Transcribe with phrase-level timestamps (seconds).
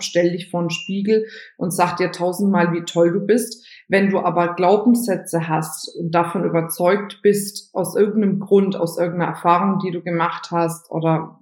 [0.00, 3.66] stell dich vor den Spiegel und sag dir tausendmal, wie toll du bist.
[3.88, 9.78] Wenn du aber Glaubenssätze hast und davon überzeugt bist, aus irgendeinem Grund, aus irgendeiner Erfahrung,
[9.78, 11.38] die du gemacht hast oder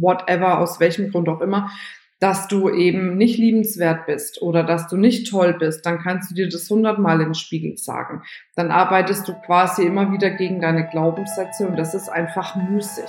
[0.00, 1.70] whatever, aus welchem Grund auch immer,
[2.20, 6.34] dass du eben nicht liebenswert bist oder dass du nicht toll bist, dann kannst du
[6.34, 8.22] dir das hundertmal den Spiegel sagen.
[8.56, 13.08] Dann arbeitest du quasi immer wieder gegen deine Glaubenssätze und das ist einfach müßig.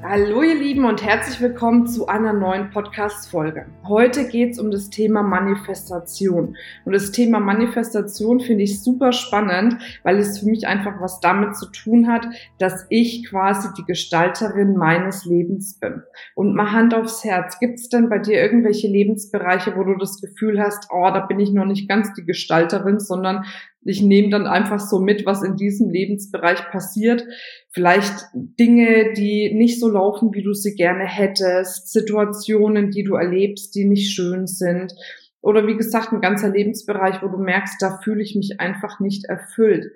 [0.00, 3.66] Hallo ihr Lieben und herzlich willkommen zu einer neuen Podcast-Folge.
[3.86, 6.56] Heute geht es um das Thema Manifestation.
[6.84, 11.56] Und das Thema Manifestation finde ich super spannend, weil es für mich einfach was damit
[11.56, 12.26] zu tun hat,
[12.58, 16.02] dass ich quasi die Gestalterin meines Lebens bin.
[16.36, 20.20] Und mal Hand aufs Herz, gibt es denn bei dir irgendwelche Lebensbereiche, wo du das
[20.20, 23.44] Gefühl hast, oh, da bin ich noch nicht ganz die Gestalterin, sondern
[23.82, 27.24] ich nehme dann einfach so mit, was in diesem Lebensbereich passiert.
[27.70, 33.74] Vielleicht Dinge, die nicht so laufen, wie du sie gerne hättest, Situationen, die du erlebst,
[33.74, 34.92] die nicht schön sind.
[35.40, 39.26] Oder wie gesagt, ein ganzer Lebensbereich, wo du merkst, da fühle ich mich einfach nicht
[39.26, 39.86] erfüllt.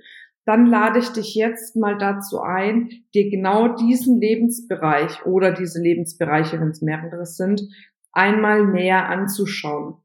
[0.45, 6.61] Dann lade ich dich jetzt mal dazu ein, dir genau diesen Lebensbereich oder diese Lebensbereiche,
[6.61, 7.63] wenn es mehrere sind,
[8.13, 10.02] einmal näher anzuschauen.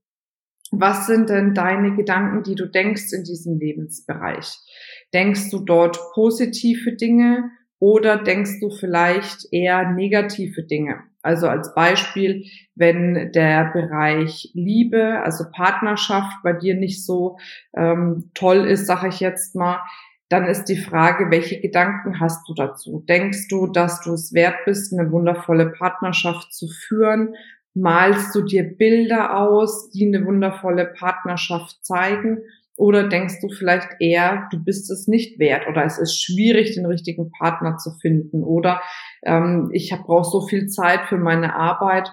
[0.71, 4.57] Was sind denn deine Gedanken, die du denkst in diesem Lebensbereich?
[5.13, 11.03] Denkst du dort positive Dinge oder denkst du vielleicht eher negative Dinge?
[11.21, 17.37] Also als Beispiel, wenn der Bereich Liebe, also Partnerschaft bei dir nicht so
[17.75, 19.79] ähm, toll ist, sage ich jetzt mal,
[20.29, 23.03] dann ist die Frage, welche Gedanken hast du dazu?
[23.07, 27.35] Denkst du, dass du es wert bist, eine wundervolle Partnerschaft zu führen?
[27.79, 32.39] Malst du dir Bilder aus, die eine wundervolle Partnerschaft zeigen?
[32.75, 36.85] Oder denkst du vielleicht eher, du bist es nicht wert oder es ist schwierig, den
[36.85, 38.43] richtigen Partner zu finden?
[38.43, 38.81] Oder
[39.23, 42.11] ähm, ich brauche so viel Zeit für meine Arbeit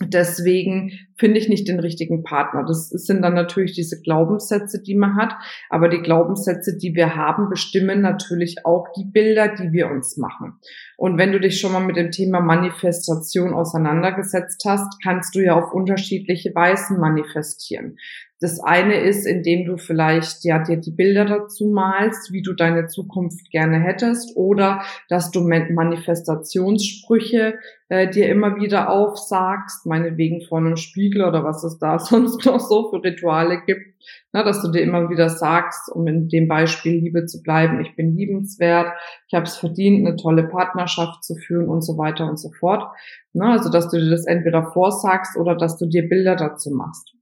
[0.00, 2.64] Deswegen finde ich nicht den richtigen Partner.
[2.64, 5.34] Das sind dann natürlich diese Glaubenssätze, die man hat.
[5.70, 10.54] Aber die Glaubenssätze, die wir haben, bestimmen natürlich auch die Bilder, die wir uns machen.
[10.96, 15.54] Und wenn du dich schon mal mit dem Thema Manifestation auseinandergesetzt hast, kannst du ja
[15.54, 17.96] auf unterschiedliche Weisen manifestieren.
[18.40, 22.86] Das eine ist, indem du vielleicht ja dir die Bilder dazu malst, wie du deine
[22.86, 30.76] Zukunft gerne hättest, oder dass du Manifestationssprüche äh, dir immer wieder aufsagst, meinetwegen vor einem
[30.76, 33.96] Spiegel oder was es da sonst noch so für Rituale gibt,
[34.32, 37.96] na, dass du dir immer wieder sagst, um in dem Beispiel Liebe zu bleiben, ich
[37.96, 38.92] bin liebenswert,
[39.26, 42.84] ich habe es verdient, eine tolle Partnerschaft zu führen und so weiter und so fort.
[43.32, 47.17] Na, also dass du dir das entweder vorsagst oder dass du dir Bilder dazu machst.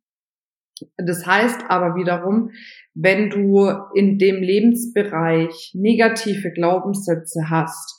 [0.96, 2.50] Das heißt aber wiederum,
[2.94, 7.96] wenn du in dem Lebensbereich negative Glaubenssätze hast,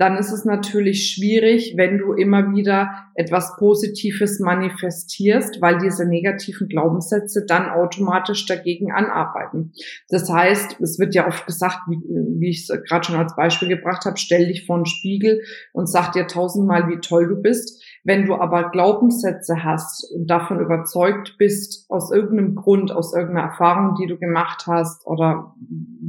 [0.00, 6.68] dann ist es natürlich schwierig, wenn du immer wieder etwas Positives manifestierst, weil diese negativen
[6.68, 9.74] Glaubenssätze dann automatisch dagegen anarbeiten.
[10.08, 13.68] Das heißt, es wird ja oft gesagt, wie, wie ich es gerade schon als Beispiel
[13.68, 15.42] gebracht habe, stell dich vor den Spiegel
[15.74, 17.84] und sag dir tausendmal, wie toll du bist.
[18.02, 23.94] Wenn du aber Glaubenssätze hast und davon überzeugt bist, aus irgendeinem Grund, aus irgendeiner Erfahrung,
[24.00, 25.54] die du gemacht hast oder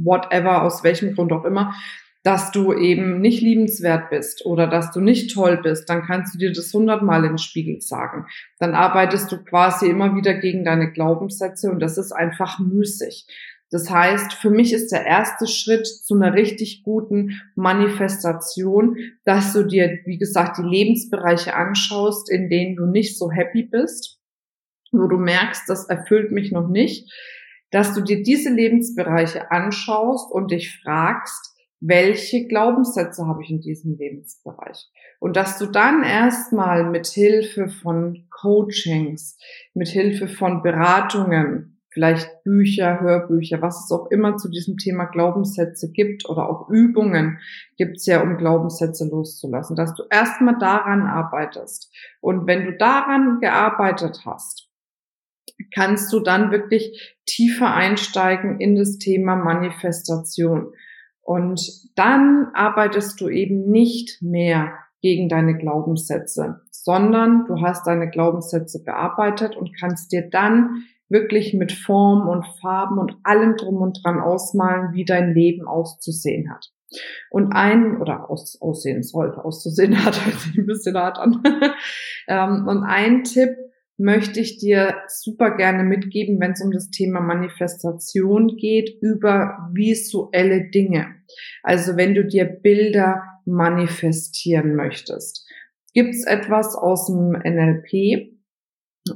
[0.02, 1.74] whatever, aus welchem Grund auch immer,
[2.22, 6.38] dass du eben nicht liebenswert bist oder dass du nicht toll bist, dann kannst du
[6.38, 8.26] dir das hundertmal in den Spiegel sagen.
[8.58, 13.26] Dann arbeitest du quasi immer wieder gegen deine Glaubenssätze und das ist einfach müßig.
[13.72, 19.62] Das heißt, für mich ist der erste Schritt zu einer richtig guten Manifestation, dass du
[19.62, 24.20] dir, wie gesagt, die Lebensbereiche anschaust, in denen du nicht so happy bist,
[24.92, 27.10] wo du merkst, das erfüllt mich noch nicht,
[27.70, 33.96] dass du dir diese Lebensbereiche anschaust und dich fragst, welche Glaubenssätze habe ich in diesem
[33.96, 34.86] Lebensbereich?
[35.18, 39.38] Und dass du dann erstmal mit Hilfe von Coachings,
[39.72, 45.90] mit Hilfe von Beratungen, vielleicht Bücher, Hörbücher, was es auch immer zu diesem Thema Glaubenssätze
[45.92, 47.38] gibt oder auch Übungen
[47.76, 51.92] gibt es ja, um Glaubenssätze loszulassen, dass du erstmal daran arbeitest.
[52.20, 54.68] Und wenn du daran gearbeitet hast,
[55.74, 60.72] kannst du dann wirklich tiefer einsteigen in das Thema Manifestation.
[61.20, 61.60] Und
[61.94, 69.56] dann arbeitest du eben nicht mehr gegen deine Glaubenssätze, sondern du hast deine Glaubenssätze bearbeitet
[69.56, 74.92] und kannst dir dann wirklich mit Form und Farben und allem drum und dran ausmalen,
[74.92, 76.72] wie dein Leben auszusehen hat.
[77.30, 81.42] Und ein, oder aus, aussehen sollte, auszusehen hat, hört sich ein bisschen hart an.
[82.28, 83.50] Ähm, und ein Tipp
[83.98, 90.70] möchte ich dir super gerne mitgeben, wenn es um das Thema Manifestation geht, über visuelle
[90.70, 91.16] Dinge.
[91.64, 95.48] Also wenn du dir Bilder manifestieren möchtest.
[95.94, 98.32] Gibt es etwas aus dem NLP,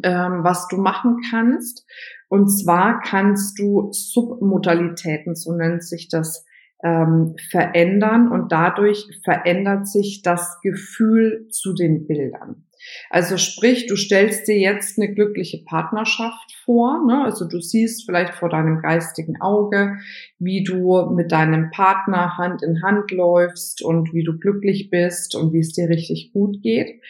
[0.02, 1.86] ähm, was du machen kannst?
[2.28, 6.44] Und zwar kannst du Submodalitäten, so nennt sich das,
[6.82, 12.66] ähm, verändern und dadurch verändert sich das Gefühl zu den Bildern.
[13.10, 17.04] Also sprich, du stellst dir jetzt eine glückliche Partnerschaft vor.
[17.06, 17.24] Ne?
[17.24, 19.98] Also du siehst vielleicht vor deinem geistigen Auge,
[20.38, 25.52] wie du mit deinem Partner Hand in Hand läufst und wie du glücklich bist und
[25.52, 27.00] wie es dir richtig gut geht.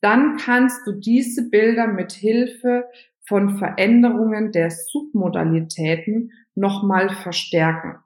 [0.00, 2.84] Dann kannst du diese Bilder mit Hilfe
[3.26, 8.03] von Veränderungen der Submodalitäten nochmal verstärken.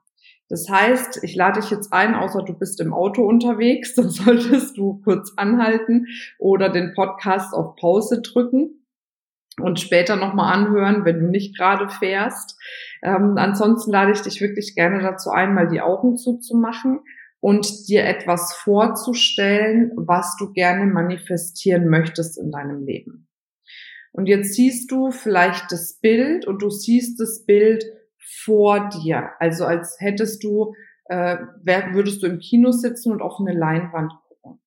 [0.49, 4.77] Das heißt, ich lade dich jetzt ein, außer du bist im Auto unterwegs, dann solltest
[4.77, 6.07] du kurz anhalten
[6.39, 8.85] oder den Podcast auf Pause drücken
[9.61, 12.57] und später nochmal anhören, wenn du nicht gerade fährst.
[13.03, 17.01] Ähm, ansonsten lade ich dich wirklich gerne dazu ein, mal die Augen zuzumachen
[17.41, 23.27] und dir etwas vorzustellen, was du gerne manifestieren möchtest in deinem Leben.
[24.11, 27.85] Und jetzt siehst du vielleicht das Bild und du siehst das Bild
[28.29, 29.31] vor dir.
[29.39, 30.73] Also als hättest du,
[31.05, 34.61] äh, würdest du im Kino sitzen und auf eine Leinwand gucken.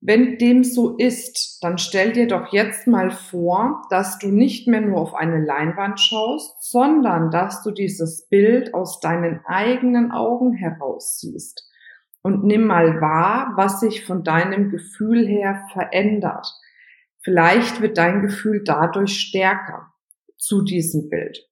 [0.00, 4.80] Wenn dem so ist, dann stell dir doch jetzt mal vor, dass du nicht mehr
[4.80, 11.20] nur auf eine Leinwand schaust, sondern dass du dieses Bild aus deinen eigenen Augen heraus
[11.20, 11.68] siehst.
[12.22, 16.46] Und nimm mal wahr, was sich von deinem Gefühl her verändert.
[17.20, 19.92] Vielleicht wird dein Gefühl dadurch stärker
[20.36, 21.48] zu diesem Bild.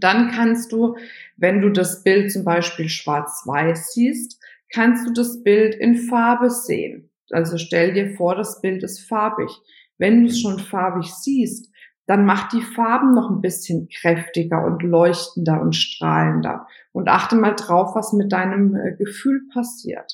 [0.00, 0.96] Dann kannst du,
[1.36, 4.40] wenn du das Bild zum Beispiel schwarz-weiß siehst,
[4.72, 7.10] kannst du das Bild in Farbe sehen.
[7.30, 9.50] Also stell dir vor, das Bild ist farbig.
[9.98, 11.70] Wenn du es schon farbig siehst,
[12.06, 16.66] dann mach die Farben noch ein bisschen kräftiger und leuchtender und strahlender.
[16.92, 20.12] Und achte mal drauf, was mit deinem äh, Gefühl passiert.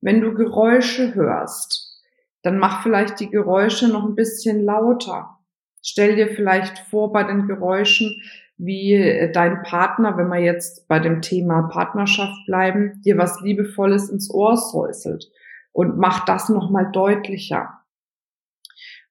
[0.00, 2.02] Wenn du Geräusche hörst,
[2.42, 5.38] dann mach vielleicht die Geräusche noch ein bisschen lauter.
[5.82, 8.22] Stell dir vielleicht vor bei den Geräuschen,
[8.56, 14.08] wie äh, dein Partner, wenn wir jetzt bei dem Thema Partnerschaft bleiben, dir was Liebevolles
[14.10, 15.30] ins Ohr säuselt
[15.72, 17.80] und mach das nochmal deutlicher.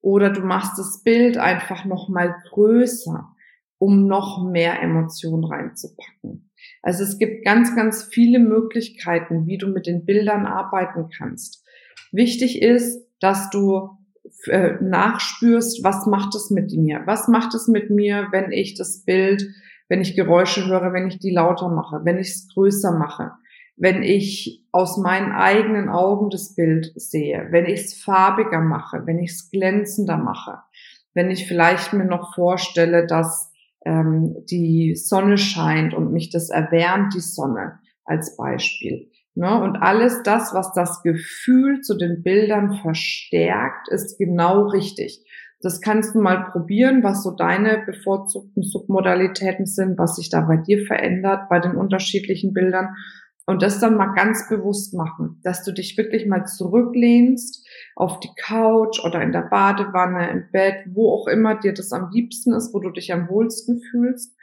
[0.02, 3.30] Oder du machst das Bild einfach nochmal größer,
[3.78, 6.52] um noch mehr Emotionen reinzupacken.
[6.82, 11.66] Also es gibt ganz, ganz viele Möglichkeiten, wie du mit den Bildern arbeiten kannst.
[12.12, 13.90] Wichtig ist, dass du
[14.48, 17.02] äh, nachspürst, was macht es mit mir?
[17.06, 19.48] Was macht es mit mir, wenn ich das Bild,
[19.90, 23.32] wenn ich Geräusche höre, wenn ich die lauter mache, wenn ich es größer mache,
[23.76, 29.20] wenn ich aus meinen eigenen Augen das Bild sehe, wenn ich es farbiger mache, wenn
[29.20, 30.60] ich es glänzender mache,
[31.14, 33.52] wenn ich vielleicht mir noch vorstelle, dass
[33.86, 39.10] ähm, die Sonne scheint und mich das erwärmt, die Sonne als Beispiel.
[39.36, 39.62] Ne?
[39.62, 45.26] Und alles das, was das Gefühl zu den Bildern verstärkt, ist genau richtig.
[45.62, 50.58] Das kannst du mal probieren, was so deine bevorzugten Submodalitäten sind, was sich da bei
[50.58, 52.96] dir verändert bei den unterschiedlichen Bildern.
[53.46, 58.32] Und das dann mal ganz bewusst machen, dass du dich wirklich mal zurücklehnst auf die
[58.42, 62.74] Couch oder in der Badewanne, im Bett, wo auch immer dir das am liebsten ist,
[62.74, 64.34] wo du dich am wohlsten fühlst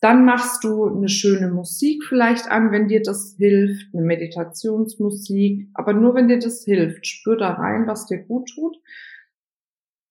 [0.00, 5.94] dann machst du eine schöne Musik vielleicht an, wenn dir das hilft, eine Meditationsmusik, aber
[5.94, 7.06] nur wenn dir das hilft.
[7.06, 8.76] Spür da rein, was dir gut tut.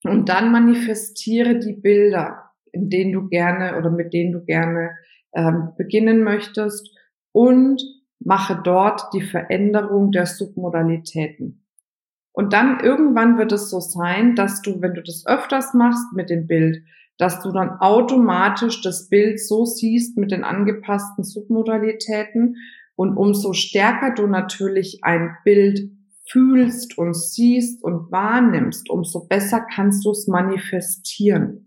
[0.03, 4.91] Und dann manifestiere die Bilder, in denen du gerne oder mit denen du gerne
[5.33, 6.95] ähm, beginnen möchtest
[7.31, 7.81] und
[8.19, 11.63] mache dort die Veränderung der Submodalitäten.
[12.31, 16.29] Und dann irgendwann wird es so sein, dass du, wenn du das öfters machst mit
[16.29, 16.83] dem Bild,
[17.17, 22.57] dass du dann automatisch das Bild so siehst mit den angepassten Submodalitäten
[22.95, 25.91] und umso stärker du natürlich ein Bild
[26.27, 31.64] fühlst und siehst und wahrnimmst, umso besser kannst du es manifestieren.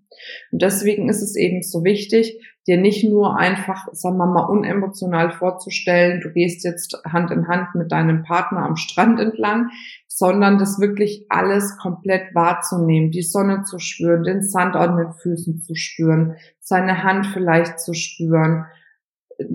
[0.51, 5.31] Und deswegen ist es eben so wichtig, dir nicht nur einfach, sagen wir mal, unemotional
[5.31, 9.71] vorzustellen, du gehst jetzt Hand in Hand mit deinem Partner am Strand entlang,
[10.07, 15.61] sondern das wirklich alles komplett wahrzunehmen, die Sonne zu spüren, den Sand an den Füßen
[15.61, 18.67] zu spüren, seine Hand vielleicht zu spüren,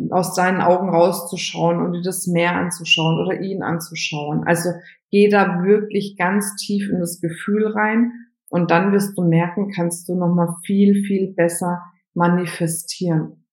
[0.09, 4.43] aus seinen Augen rauszuschauen und dir das Meer anzuschauen oder ihn anzuschauen.
[4.45, 4.69] Also
[5.11, 8.11] geh da wirklich ganz tief in das Gefühl rein
[8.53, 11.81] und dann wirst du merken, kannst du nochmal viel, viel besser
[12.13, 13.47] manifestieren.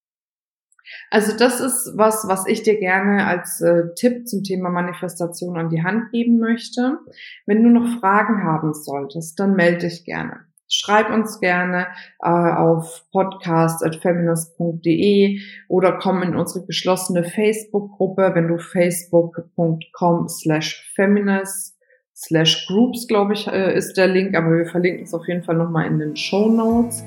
[1.11, 5.71] Also das ist was, was ich dir gerne als äh, Tipp zum Thema Manifestation an
[5.71, 6.99] die Hand geben möchte.
[7.47, 10.40] Wenn du noch Fragen haben solltest, dann melde dich gerne.
[10.69, 11.87] Schreib uns gerne
[12.23, 21.80] äh, auf podcast.feminist.de oder komm in unsere geschlossene Facebook-Gruppe, wenn du facebook.com slash feminist
[22.21, 25.57] slash groups, glaube ich, äh, ist der Link, aber wir verlinken es auf jeden Fall
[25.57, 27.05] nochmal in den Show Notes.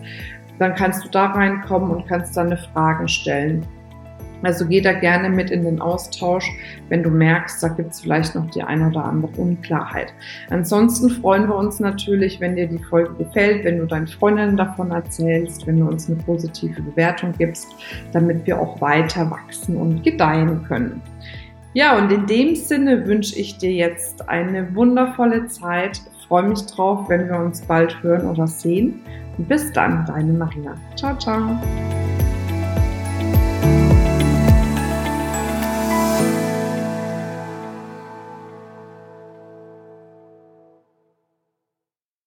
[0.59, 3.65] Dann kannst du da reinkommen und kannst deine Fragen stellen.
[4.43, 6.45] Also geh da gerne mit in den Austausch,
[6.89, 10.13] wenn du merkst, da gibt es vielleicht noch die eine oder andere Unklarheit.
[10.49, 14.91] Ansonsten freuen wir uns natürlich, wenn dir die Folge gefällt, wenn du deinen Freundinnen davon
[14.91, 17.67] erzählst, wenn du uns eine positive Bewertung gibst,
[18.11, 21.01] damit wir auch weiter wachsen und gedeihen können.
[21.73, 26.01] Ja, und in dem Sinne wünsche ich dir jetzt eine wundervolle Zeit.
[26.27, 29.01] Freue mich drauf, wenn wir uns bald hören oder sehen.
[29.37, 30.75] bis dann, deine Marina.
[30.95, 31.59] Ciao, ciao.